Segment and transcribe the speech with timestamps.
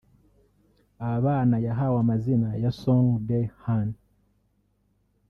[1.07, 3.87] Aba bana yahawe amazina ya “Song” Dae Han